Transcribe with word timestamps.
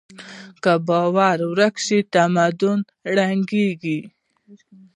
که 0.63 0.73
باور 0.87 1.37
ورک 1.53 1.75
شي، 1.85 1.99
تمدن 2.13 2.79
ړنګېږي. 3.15 3.99